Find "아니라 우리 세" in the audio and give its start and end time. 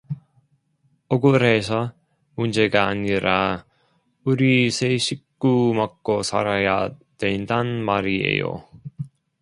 2.87-4.97